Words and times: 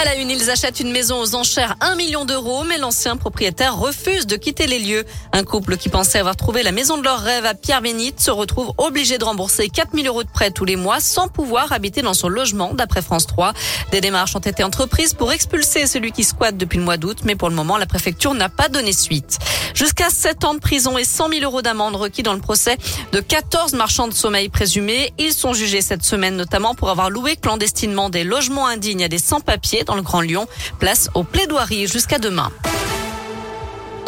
À 0.00 0.04
la 0.04 0.14
une, 0.14 0.30
ils 0.30 0.48
achètent 0.48 0.78
une 0.78 0.92
maison 0.92 1.20
aux 1.20 1.34
enchères 1.34 1.74
1 1.80 1.96
million 1.96 2.24
d'euros, 2.24 2.62
mais 2.62 2.78
l'ancien 2.78 3.16
propriétaire 3.16 3.76
refuse 3.76 4.28
de 4.28 4.36
quitter 4.36 4.68
les 4.68 4.78
lieux. 4.78 5.04
Un 5.32 5.42
couple 5.42 5.76
qui 5.76 5.88
pensait 5.88 6.20
avoir 6.20 6.36
trouvé 6.36 6.62
la 6.62 6.70
maison 6.70 6.98
de 6.98 7.02
leur 7.02 7.18
rêve 7.18 7.44
à 7.44 7.54
Pierre-Bénite 7.54 8.20
se 8.20 8.30
retrouve 8.30 8.72
obligé 8.78 9.18
de 9.18 9.24
rembourser 9.24 9.68
4 9.68 9.88
000 9.96 10.06
euros 10.06 10.22
de 10.22 10.30
prêt 10.30 10.52
tous 10.52 10.64
les 10.64 10.76
mois 10.76 11.00
sans 11.00 11.26
pouvoir 11.26 11.72
habiter 11.72 12.00
dans 12.00 12.14
son 12.14 12.28
logement, 12.28 12.74
d'après 12.74 13.02
France 13.02 13.26
3. 13.26 13.54
Des 13.90 14.00
démarches 14.00 14.36
ont 14.36 14.38
été 14.38 14.62
entreprises 14.62 15.14
pour 15.14 15.32
expulser 15.32 15.88
celui 15.88 16.12
qui 16.12 16.22
squatte 16.22 16.56
depuis 16.56 16.78
le 16.78 16.84
mois 16.84 16.96
d'août, 16.96 17.18
mais 17.24 17.34
pour 17.34 17.48
le 17.48 17.56
moment, 17.56 17.76
la 17.76 17.86
préfecture 17.86 18.34
n'a 18.34 18.48
pas 18.48 18.68
donné 18.68 18.92
suite. 18.92 19.40
Jusqu'à 19.74 20.10
7 20.10 20.44
ans 20.44 20.54
de 20.54 20.60
prison 20.60 20.96
et 20.96 21.04
100 21.04 21.28
000 21.30 21.42
euros 21.42 21.60
d'amende 21.60 21.96
requis 21.96 22.22
dans 22.22 22.34
le 22.34 22.40
procès 22.40 22.76
de 23.10 23.18
14 23.18 23.72
marchands 23.72 24.06
de 24.06 24.14
sommeil 24.14 24.48
présumés. 24.48 25.12
Ils 25.18 25.32
sont 25.32 25.54
jugés 25.54 25.80
cette 25.80 26.04
semaine 26.04 26.36
notamment 26.36 26.76
pour 26.76 26.88
avoir 26.88 27.10
loué 27.10 27.34
clandestinement 27.34 28.10
des 28.10 28.22
logements 28.22 28.68
indignes 28.68 29.02
à 29.02 29.08
des 29.08 29.18
sans-papiers 29.18 29.84
dans 29.88 29.96
le 29.96 30.02
Grand 30.02 30.20
Lyon. 30.20 30.46
Place 30.78 31.10
aux 31.14 31.24
plaidoiries 31.24 31.88
jusqu'à 31.88 32.18
demain. 32.18 32.52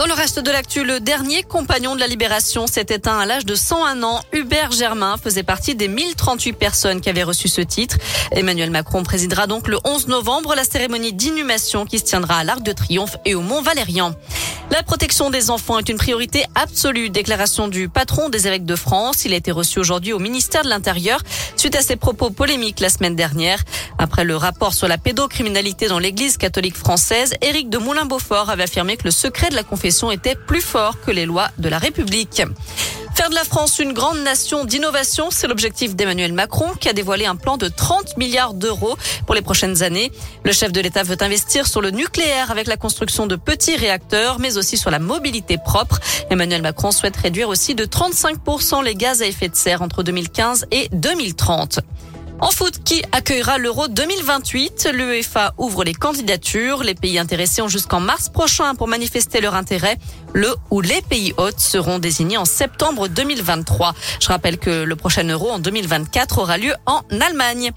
Dans 0.00 0.06
le 0.06 0.14
reste 0.14 0.38
de 0.38 0.50
l'actu, 0.50 0.82
le 0.82 0.98
dernier 0.98 1.42
compagnon 1.42 1.94
de 1.94 2.00
la 2.00 2.06
libération 2.06 2.66
s'est 2.66 2.86
éteint 2.88 3.18
à 3.18 3.26
l'âge 3.26 3.44
de 3.44 3.54
101 3.54 4.02
ans. 4.02 4.22
Hubert 4.32 4.72
Germain 4.72 5.16
faisait 5.22 5.42
partie 5.42 5.74
des 5.74 5.88
1038 5.88 6.54
personnes 6.54 7.00
qui 7.02 7.10
avaient 7.10 7.22
reçu 7.22 7.48
ce 7.48 7.60
titre. 7.60 7.98
Emmanuel 8.30 8.70
Macron 8.70 9.02
présidera 9.02 9.46
donc 9.46 9.68
le 9.68 9.78
11 9.84 10.08
novembre 10.08 10.54
la 10.54 10.64
cérémonie 10.64 11.12
d'inhumation 11.12 11.84
qui 11.84 11.98
se 11.98 12.04
tiendra 12.04 12.36
à 12.36 12.44
l'Arc 12.44 12.62
de 12.62 12.72
Triomphe 12.72 13.18
et 13.26 13.34
au 13.34 13.42
Mont 13.42 13.60
Valérien. 13.60 14.14
La 14.70 14.84
protection 14.84 15.30
des 15.30 15.50
enfants 15.50 15.78
est 15.80 15.88
une 15.88 15.96
priorité 15.96 16.44
absolue. 16.54 17.10
Déclaration 17.10 17.66
du 17.66 17.88
patron 17.88 18.28
des 18.28 18.46
évêques 18.46 18.64
de 18.64 18.76
France. 18.76 19.24
Il 19.24 19.32
a 19.32 19.36
été 19.36 19.50
reçu 19.50 19.80
aujourd'hui 19.80 20.12
au 20.12 20.20
ministère 20.20 20.62
de 20.62 20.68
l'Intérieur 20.68 21.20
suite 21.56 21.74
à 21.74 21.82
ses 21.82 21.96
propos 21.96 22.30
polémiques 22.30 22.78
la 22.78 22.88
semaine 22.88 23.16
dernière. 23.16 23.58
Après 23.98 24.24
le 24.24 24.36
rapport 24.36 24.72
sur 24.72 24.86
la 24.86 24.96
pédocriminalité 24.96 25.88
dans 25.88 25.98
l'église 25.98 26.36
catholique 26.36 26.76
française, 26.76 27.34
Éric 27.42 27.68
de 27.68 27.78
Moulin-Beaufort 27.78 28.48
avait 28.48 28.62
affirmé 28.62 28.96
que 28.96 29.04
le 29.04 29.10
secret 29.10 29.48
de 29.48 29.56
la 29.56 29.64
confession 29.64 30.12
était 30.12 30.36
plus 30.36 30.62
fort 30.62 31.00
que 31.00 31.10
les 31.10 31.26
lois 31.26 31.48
de 31.58 31.68
la 31.68 31.78
République. 31.78 32.42
Faire 33.20 33.28
de 33.28 33.34
la 33.34 33.44
France 33.44 33.78
une 33.78 33.92
grande 33.92 34.20
nation 34.20 34.64
d'innovation, 34.64 35.28
c'est 35.30 35.46
l'objectif 35.46 35.94
d'Emmanuel 35.94 36.32
Macron 36.32 36.72
qui 36.80 36.88
a 36.88 36.94
dévoilé 36.94 37.26
un 37.26 37.36
plan 37.36 37.58
de 37.58 37.68
30 37.68 38.16
milliards 38.16 38.54
d'euros 38.54 38.96
pour 39.26 39.34
les 39.34 39.42
prochaines 39.42 39.82
années. 39.82 40.10
Le 40.42 40.52
chef 40.52 40.72
de 40.72 40.80
l'État 40.80 41.02
veut 41.02 41.18
investir 41.20 41.66
sur 41.66 41.82
le 41.82 41.90
nucléaire 41.90 42.50
avec 42.50 42.66
la 42.66 42.78
construction 42.78 43.26
de 43.26 43.36
petits 43.36 43.76
réacteurs, 43.76 44.38
mais 44.38 44.56
aussi 44.56 44.78
sur 44.78 44.90
la 44.90 44.98
mobilité 44.98 45.58
propre. 45.58 46.00
Emmanuel 46.30 46.62
Macron 46.62 46.92
souhaite 46.92 47.18
réduire 47.18 47.50
aussi 47.50 47.74
de 47.74 47.84
35% 47.84 48.82
les 48.82 48.94
gaz 48.94 49.20
à 49.20 49.26
effet 49.26 49.50
de 49.50 49.54
serre 49.54 49.82
entre 49.82 50.02
2015 50.02 50.64
et 50.70 50.88
2030. 50.90 51.80
En 52.42 52.50
foot, 52.50 52.82
qui 52.84 53.02
accueillera 53.12 53.58
l'Euro 53.58 53.86
2028 53.88 54.88
L'UEFA 54.94 55.52
ouvre 55.58 55.84
les 55.84 55.92
candidatures. 55.92 56.82
Les 56.82 56.94
pays 56.94 57.18
intéressés 57.18 57.60
ont 57.60 57.68
jusqu'en 57.68 58.00
mars 58.00 58.30
prochain 58.30 58.74
pour 58.74 58.88
manifester 58.88 59.42
leur 59.42 59.54
intérêt. 59.54 59.98
Le 60.32 60.54
ou 60.70 60.80
les 60.80 61.02
pays 61.02 61.34
hôtes 61.36 61.60
seront 61.60 61.98
désignés 61.98 62.38
en 62.38 62.46
septembre 62.46 63.08
2023. 63.08 63.94
Je 64.20 64.28
rappelle 64.28 64.56
que 64.58 64.84
le 64.84 64.96
prochain 64.96 65.24
Euro 65.24 65.50
en 65.50 65.58
2024 65.58 66.38
aura 66.38 66.56
lieu 66.56 66.72
en 66.86 67.02
Allemagne. 67.20 67.72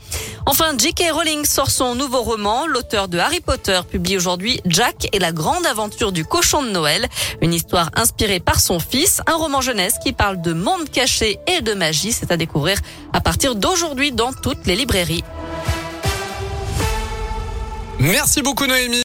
Enfin, 0.45 0.77
J.K. 0.77 1.11
Rowling 1.11 1.45
sort 1.45 1.71
son 1.71 1.95
nouveau 1.95 2.21
roman. 2.21 2.65
L'auteur 2.67 3.09
de 3.09 3.17
Harry 3.17 3.41
Potter 3.41 3.81
publie 3.89 4.15
aujourd'hui 4.15 4.61
Jack 4.65 5.09
et 5.11 5.19
la 5.19 5.33
grande 5.33 5.65
aventure 5.65 6.13
du 6.13 6.23
cochon 6.23 6.63
de 6.63 6.69
Noël. 6.69 7.09
Une 7.41 7.53
histoire 7.53 7.89
inspirée 7.95 8.39
par 8.39 8.61
son 8.61 8.79
fils. 8.79 9.21
Un 9.27 9.35
roman 9.35 9.59
jeunesse 9.59 9.95
qui 10.01 10.13
parle 10.13 10.41
de 10.41 10.53
monde 10.53 10.89
caché 10.89 11.39
et 11.47 11.61
de 11.61 11.73
magie. 11.73 12.13
C'est 12.13 12.31
à 12.31 12.37
découvrir 12.37 12.77
à 13.11 13.19
partir 13.19 13.55
d'aujourd'hui 13.55 14.11
dans 14.11 14.31
les 14.65 14.75
librairies. 14.75 15.23
Merci 17.99 18.41
beaucoup 18.41 18.65
Noémie. 18.67 18.97